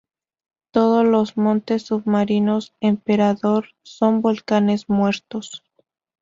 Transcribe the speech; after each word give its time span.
Todo 0.71 1.03
los 1.03 1.37
montes 1.37 1.83
submarinos 1.83 2.73
Emperador 2.79 3.67
son 3.83 4.23
volcanes 4.23 4.89
muertos. 4.89 5.61